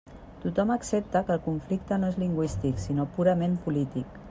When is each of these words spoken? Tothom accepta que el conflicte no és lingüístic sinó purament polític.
Tothom 0.45 0.71
accepta 0.75 1.21
que 1.27 1.35
el 1.35 1.43
conflicte 1.49 2.01
no 2.05 2.11
és 2.15 2.19
lingüístic 2.23 2.83
sinó 2.87 3.09
purament 3.19 3.57
polític. 3.67 4.19